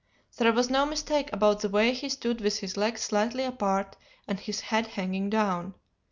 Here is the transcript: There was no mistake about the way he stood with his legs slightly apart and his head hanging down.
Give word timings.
There 0.37 0.51
was 0.51 0.71
no 0.71 0.87
mistake 0.87 1.31
about 1.31 1.59
the 1.59 1.69
way 1.69 1.93
he 1.93 2.09
stood 2.09 2.41
with 2.41 2.57
his 2.57 2.75
legs 2.75 3.01
slightly 3.01 3.43
apart 3.43 3.97
and 4.27 4.39
his 4.39 4.61
head 4.61 4.87
hanging 4.87 5.29
down. 5.29 5.75